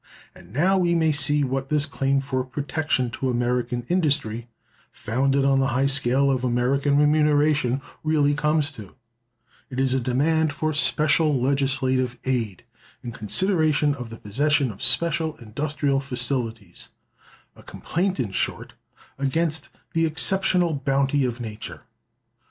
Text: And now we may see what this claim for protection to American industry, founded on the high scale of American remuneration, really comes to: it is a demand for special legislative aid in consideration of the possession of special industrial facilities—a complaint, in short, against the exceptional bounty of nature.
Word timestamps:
And 0.33 0.51
now 0.51 0.79
we 0.79 0.95
may 0.95 1.11
see 1.11 1.43
what 1.43 1.69
this 1.69 1.85
claim 1.85 2.21
for 2.21 2.43
protection 2.43 3.11
to 3.11 3.29
American 3.29 3.85
industry, 3.87 4.47
founded 4.91 5.45
on 5.45 5.59
the 5.59 5.67
high 5.77 5.85
scale 5.85 6.31
of 6.31 6.43
American 6.43 6.97
remuneration, 6.97 7.83
really 8.03 8.33
comes 8.33 8.71
to: 8.71 8.95
it 9.69 9.79
is 9.79 9.93
a 9.93 9.99
demand 9.99 10.53
for 10.53 10.73
special 10.73 11.39
legislative 11.39 12.17
aid 12.25 12.63
in 13.03 13.11
consideration 13.11 13.93
of 13.93 14.09
the 14.09 14.17
possession 14.17 14.71
of 14.71 14.81
special 14.81 15.35
industrial 15.37 15.99
facilities—a 15.99 17.61
complaint, 17.61 18.19
in 18.19 18.31
short, 18.31 18.73
against 19.19 19.69
the 19.93 20.07
exceptional 20.07 20.73
bounty 20.73 21.25
of 21.25 21.39
nature. 21.39 21.83